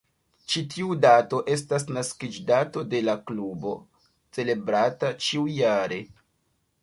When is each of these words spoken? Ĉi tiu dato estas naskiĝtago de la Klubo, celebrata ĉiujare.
Ĉi 0.51 0.61
tiu 0.75 0.95
dato 1.01 1.41
estas 1.55 1.85
naskiĝtago 1.97 2.83
de 2.95 3.01
la 3.09 3.15
Klubo, 3.31 3.75
celebrata 4.37 5.15
ĉiujare. 5.27 6.01